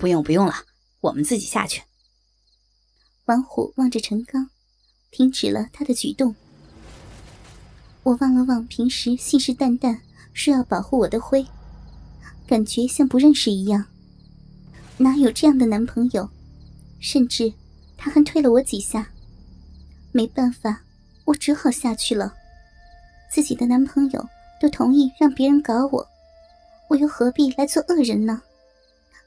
[0.00, 0.54] 不用不用了，
[1.02, 1.82] 我们自己下去。
[3.26, 4.48] 王虎望着陈刚，
[5.10, 6.34] 停止了他的举动。
[8.02, 10.00] 我望了望平时信誓旦旦
[10.32, 11.46] 说要保护我的辉，
[12.46, 13.84] 感觉像不认识一样。
[14.96, 16.30] 哪有这样的男朋友？
[16.98, 17.52] 甚至
[17.98, 19.12] 他还推了我几下。
[20.12, 20.82] 没办法，
[21.26, 22.34] 我只好下去了。
[23.30, 24.28] 自己的男朋友
[24.60, 26.08] 都同意让别人搞我，
[26.88, 28.42] 我又何必来做恶人呢？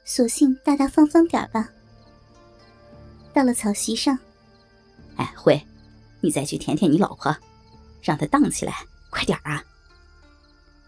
[0.04, 1.70] 索性大大方方点吧。
[3.32, 4.18] 到了草席上，
[5.16, 5.60] 哎，慧，
[6.20, 7.36] 你再去舔舔你老婆，
[8.02, 8.74] 让她荡起来，
[9.10, 9.64] 快点啊！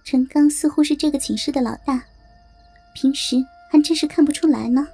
[0.04, 2.04] 陈刚似乎是这个寝室的老大，
[2.94, 3.36] 平时
[3.70, 4.86] 还真是看不出来呢。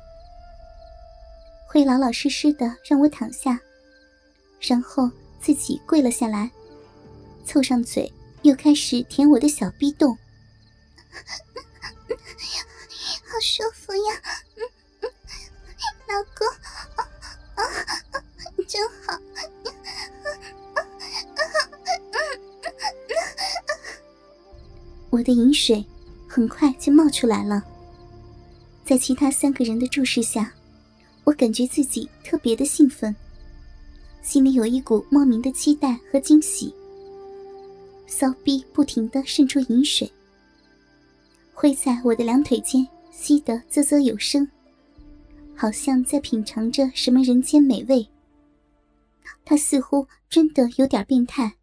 [1.66, 3.60] 会老老实实的让我躺下，
[4.60, 6.50] 然后自己跪了下来，
[7.44, 8.10] 凑上嘴，
[8.42, 10.16] 又开始舔我的小逼洞，
[11.10, 11.51] 好
[13.42, 14.22] 舒服呀！
[14.56, 14.62] 嗯
[15.02, 15.10] 嗯
[16.08, 16.46] 老公。
[16.94, 17.02] 啊
[17.56, 17.64] 啊
[18.68, 19.18] 真好，
[25.10, 25.84] 我的饮水
[26.28, 27.62] 很快就冒出来了。
[28.84, 30.52] 在其他三个人的注视下，
[31.24, 33.14] 我感觉自己特别的兴奋，
[34.22, 36.74] 心里有一股莫名的期待和惊喜。
[38.06, 40.10] 骚逼不停的渗出饮水，
[41.52, 44.50] 会在我的两腿间吸得啧啧有声，
[45.54, 48.10] 好像在品尝着什么人间美味。
[49.44, 51.56] 他似乎真的有点变态，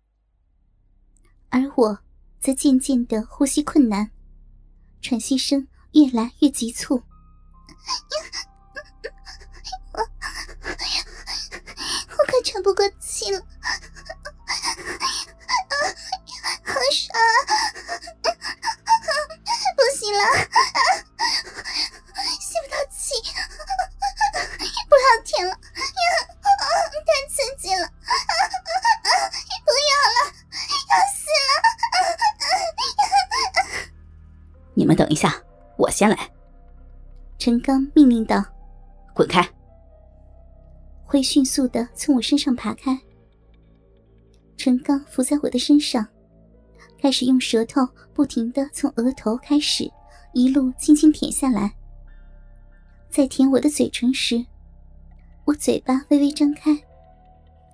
[1.49, 1.99] 而我
[2.39, 4.11] 则渐渐的呼吸困难，
[5.01, 7.03] 喘息声越来越急促。
[9.93, 10.05] 我我
[12.27, 13.39] 快喘不过气了，
[16.63, 17.17] 好爽，
[19.75, 20.19] 不行了。
[34.99, 35.33] 等一下，
[35.77, 36.29] 我先来。”
[37.39, 38.43] 陈刚命令道
[39.15, 39.41] ，“滚开！”
[41.07, 42.99] 会迅速的从我身上爬开。
[44.57, 46.05] 陈刚伏在我的身上，
[47.01, 49.89] 开始用舌头不停的从额头开始，
[50.33, 51.73] 一路轻轻舔下来。
[53.09, 54.45] 在舔我的嘴唇时，
[55.45, 56.77] 我嘴巴微微张开，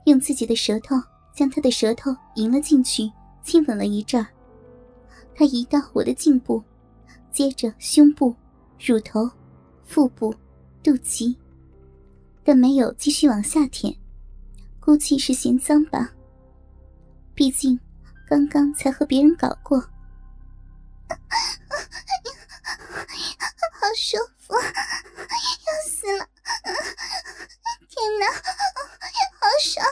[0.05, 0.95] 用自己的舌头
[1.33, 4.27] 将他的舌头迎了进去，亲吻了一阵儿。
[5.33, 6.63] 他移到我的颈部。
[7.35, 8.33] 接着胸部、
[8.79, 9.29] 乳头、
[9.83, 10.33] 腹部、
[10.81, 11.35] 肚脐，
[12.45, 13.93] 但没有继续往下舔，
[14.79, 16.13] 估计是嫌脏吧。
[17.33, 17.77] 毕竟
[18.25, 19.89] 刚刚才和别人搞过，好
[23.97, 26.25] 舒服，要死了！
[27.89, 29.85] 天哪，好爽！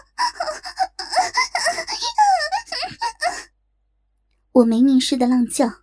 [4.53, 5.82] 我没命似的浪叫。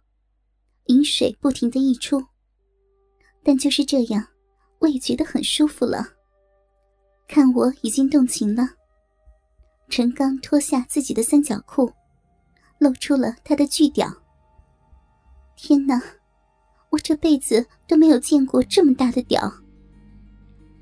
[1.20, 2.24] 水不停的溢出，
[3.42, 4.26] 但就是这样，
[4.78, 6.02] 我也觉得很舒服了。
[7.28, 8.66] 看我已经动情了，
[9.90, 11.92] 陈刚脱下自己的三角裤，
[12.78, 14.10] 露出了他的巨屌。
[15.56, 16.00] 天哪，
[16.88, 19.52] 我这辈子都没有见过这么大的屌，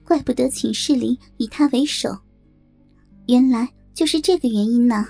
[0.04, 2.16] 怪不得寝室里以他为首，
[3.26, 5.04] 原来就是这个原因呢。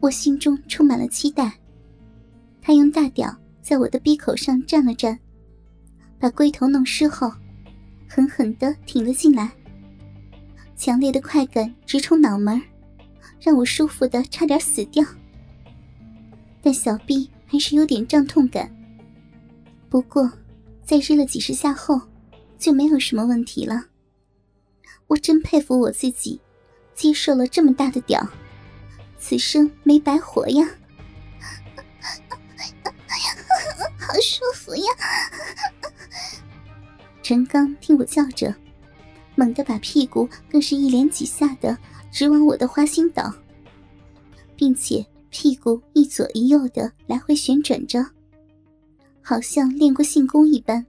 [0.00, 1.60] 我心中充满了期待。
[2.62, 3.34] 他用大屌
[3.70, 5.16] 在我的鼻口上蘸了蘸，
[6.18, 7.32] 把龟头弄湿后，
[8.08, 9.48] 狠狠地挺了进来。
[10.76, 12.60] 强烈的快感直冲脑门，
[13.40, 15.04] 让我舒服的差点死掉。
[16.60, 18.68] 但小臂还是有点胀痛感。
[19.88, 20.28] 不过，
[20.84, 22.00] 在日了几十下后，
[22.58, 23.84] 就没有什么问题了。
[25.06, 26.40] 我真佩服我自己，
[26.92, 28.20] 接受了这么大的屌，
[29.16, 30.68] 此生没白活呀。
[34.10, 34.92] 好舒服呀！
[37.22, 38.52] 陈刚听我叫着，
[39.36, 41.78] 猛地把屁股更是一连几下的
[42.10, 43.32] 直往我的花心倒，
[44.56, 48.04] 并且屁股一左一右的来回旋转着，
[49.22, 50.84] 好像练过性功一般，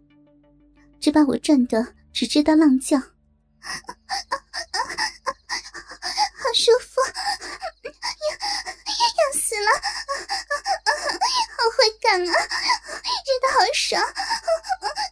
[0.99, 3.05] 这把我震得只知道浪叫， 好
[6.55, 6.99] 舒服，
[7.85, 9.69] 要要死了，
[11.53, 12.33] 好会干啊！
[13.31, 14.03] 真的好爽，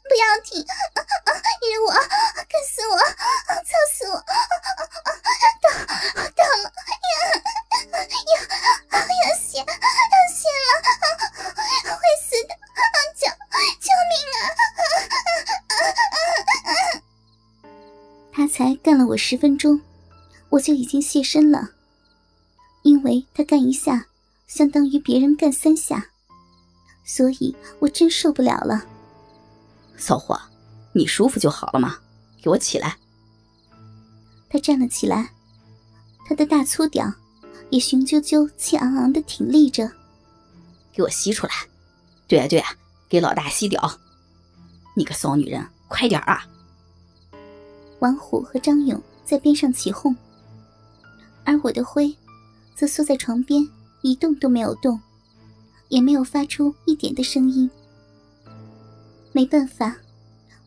[0.09, 4.15] 不要停，日我，干死我，操死我，
[5.61, 5.71] 到
[6.35, 6.63] 到了，
[6.99, 8.35] 要
[8.91, 10.67] 要要死要死了，
[11.95, 12.51] 会死的，
[13.15, 13.23] 救
[13.79, 14.37] 救命啊！
[18.33, 19.79] 他才干了我十分钟，
[20.49, 21.69] 我就已经现身了。
[22.83, 24.07] 因为他干一下，
[24.45, 26.11] 相当于别人干三下，
[27.09, 28.85] 所以我真受不了了。
[29.97, 30.39] 骚货，
[30.93, 31.97] 你舒服就好了嘛，
[32.39, 32.97] 给我起来。
[34.47, 35.31] 他站了起来，
[36.27, 37.11] 他的大粗屌
[37.71, 39.91] 也雄赳赳、气昂昂的挺立着。
[40.93, 41.53] 给我吸出来！
[42.27, 42.75] 对啊对啊，
[43.09, 43.99] 给老大吸屌！
[44.95, 46.47] 你个骚女人，快点啊！
[47.97, 50.15] 王虎和张勇在边上起哄，
[51.43, 52.15] 而我的灰
[52.75, 53.67] 则缩在床边，
[54.03, 55.01] 一动都没有动，
[55.89, 57.69] 也没有发出一点的声音。
[59.31, 59.97] 没办法，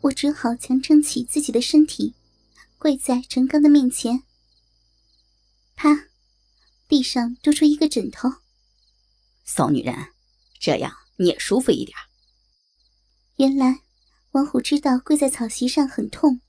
[0.02, 2.14] 我只好强撑起自己的身体。
[2.78, 4.24] 跪在陈刚的面前，
[5.76, 6.08] 啪，
[6.88, 8.28] 地上多出一个枕头。
[9.44, 9.94] 骚女人，
[10.58, 11.96] 这样你也舒服一点。
[13.36, 13.82] 原来
[14.32, 16.40] 王虎知道跪在草席上很痛，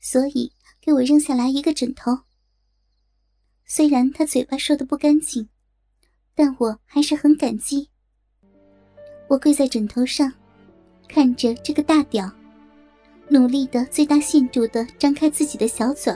[0.00, 2.20] 所以给我扔下来一个枕头。
[3.66, 5.48] 虽然他嘴巴说的不干净，
[6.38, 7.88] 但我还是很感激。
[9.26, 10.32] 我跪在枕头上，
[11.08, 12.30] 看着这个大屌。
[13.28, 16.14] 努力的最大限度的张开自己的小嘴，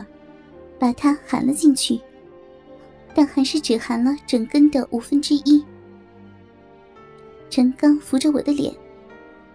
[0.78, 2.00] 把它含了进去，
[3.12, 5.62] 但还是只含了整根的五分之一。
[7.50, 8.72] 陈刚扶着我的脸，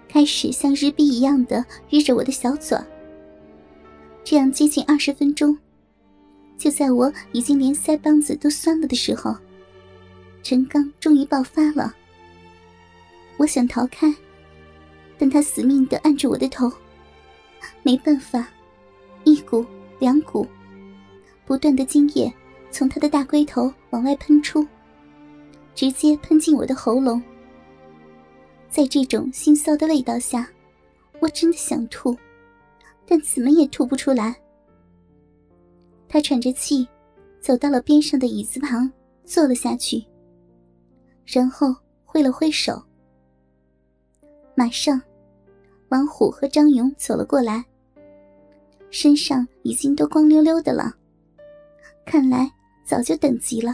[0.10, 2.78] 开始像日逼一样的日着我的小嘴。
[4.26, 5.58] 这样接近二十分钟，
[6.58, 9.34] 就在我已经连腮帮子都酸了的时候，
[10.42, 11.94] 陈刚终于爆发了。
[13.38, 14.14] 我想逃开，
[15.18, 16.72] 但他死命的按住我的头。
[17.84, 18.48] 没办法，
[19.24, 19.66] 一股
[20.00, 20.48] 两股，
[21.46, 22.34] 不断的精液
[22.72, 24.66] 从他的大龟头往外喷出，
[25.76, 27.22] 直接喷进我的喉咙。
[28.70, 30.48] 在这种腥臊的味道下，
[31.20, 32.16] 我真的想吐，
[33.06, 34.36] 但怎么也吐不出来。
[36.10, 36.88] 他喘着气，
[37.40, 38.92] 走到了边上的椅子旁，
[39.24, 40.04] 坐了下去，
[41.28, 42.82] 然后挥了挥手。
[44.56, 45.00] 马上。
[45.90, 47.64] 王虎和张勇走了过来，
[48.92, 50.94] 身上已经都光溜溜的了，
[52.06, 52.52] 看来
[52.84, 53.74] 早就等急了。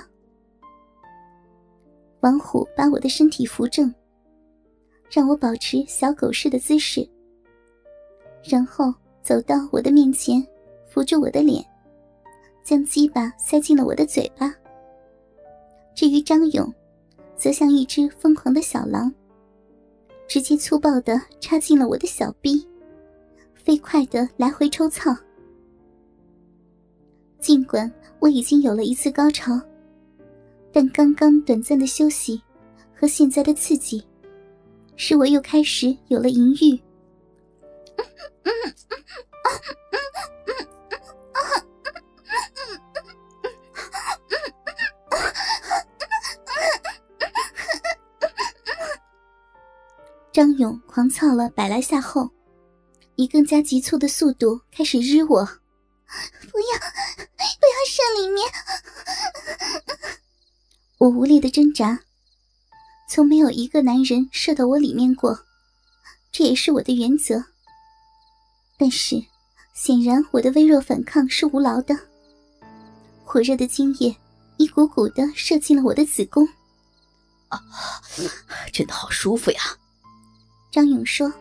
[2.19, 3.91] 王虎把我的身体扶正，
[5.09, 7.09] 让我保持小狗式的姿势，
[8.43, 10.45] 然后走到我的面前，
[10.87, 11.65] 扶住我的脸，
[12.63, 14.53] 将鸡巴塞进了我的嘴巴。
[15.95, 16.71] 至于张勇，
[17.35, 19.13] 则像一只疯狂的小狼。
[20.27, 22.67] 直接粗暴的插进了我的小臂，
[23.53, 25.15] 飞快的来回抽操。
[27.39, 29.59] 尽管我已经有了一次高潮，
[30.71, 32.41] 但刚刚短暂的休息
[32.95, 34.03] 和现在的刺激，
[34.95, 36.79] 使我又开始有了淫欲。
[50.33, 52.27] 张勇狂操了百来下后，
[53.17, 55.45] 以更加急促的速度开始日我。
[55.45, 56.79] 不要，
[57.37, 58.51] 不要射里面！
[60.97, 61.99] 我无力的挣扎。
[63.07, 65.45] 从没有一个男人射到我里面过，
[66.31, 67.43] 这也是我的原则。
[68.75, 69.23] 但是，
[69.75, 71.95] 显然我的微弱反抗是无劳的。
[73.23, 74.15] 火热的精液
[74.57, 76.43] 一股股的射进了我的子宫。
[77.49, 77.61] 啊，
[78.73, 79.61] 真的好舒服呀！
[80.73, 81.31] 张勇说：“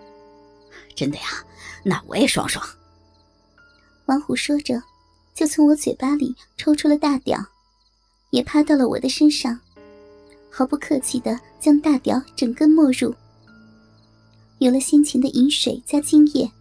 [0.94, 1.24] 真的呀，
[1.82, 2.62] 那我也爽爽。”
[4.04, 4.82] 王虎说着，
[5.34, 7.42] 就从我嘴巴里抽出了大屌，
[8.28, 9.58] 也趴到了我的身上，
[10.50, 13.14] 毫不客气的将大屌整根没入。
[14.58, 16.52] 有了先前的饮水加精液，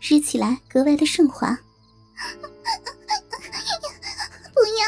[0.00, 1.48] 吃起来格外的顺滑。
[4.54, 4.86] 不要，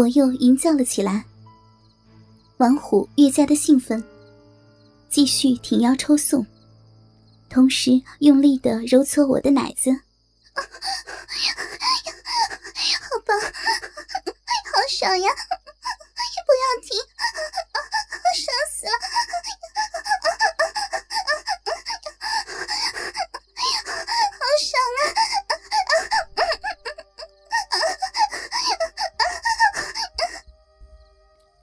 [0.00, 1.26] 我又吟叫了起来。
[2.56, 4.02] 王虎越加的兴奋，
[5.10, 6.46] 继续挺腰抽送，
[7.50, 9.90] 同时用力的揉搓我的奶子。
[13.00, 15.28] 好棒， 好爽呀！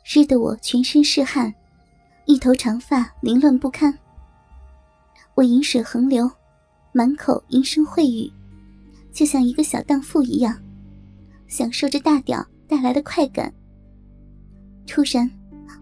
[0.10, 1.54] 湿得我全身是汗，
[2.28, 3.94] 一头长发凌乱不堪。
[5.36, 6.32] 我饮水横流，
[6.94, 8.32] 满口淫声秽语，
[9.12, 10.58] 就像一个小荡妇一样，
[11.50, 13.54] 享受着大屌带来的快感。
[14.88, 15.30] 突然，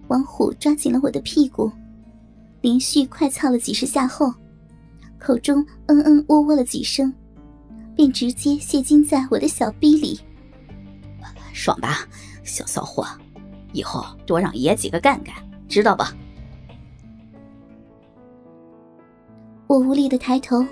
[0.08, 1.72] 王虎抓紧了我的屁股，
[2.62, 4.34] 连续快操了几十下后，
[5.20, 7.13] 口中嗯嗯喔喔了几声，
[7.96, 10.20] 便直接泄精在我的小逼里。
[11.53, 12.08] 爽吧，
[12.44, 13.05] 小骚货！
[13.75, 15.36] 以后多让爷几个干干，
[15.67, 16.13] 知道吧？
[19.67, 20.65] 我无力的抬头，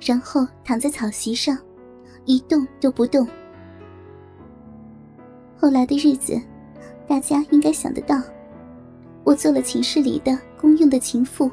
[0.00, 1.58] 然后躺在草席上，
[2.24, 3.26] 一动都不动。
[5.58, 6.40] 后来的日子，
[7.08, 8.22] 大家应该想得到，
[9.24, 11.50] 我做了寝室里的公用的情妇，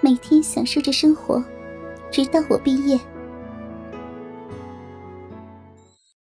[0.00, 1.42] 每天享受着生活，
[2.12, 2.96] 直到我毕业。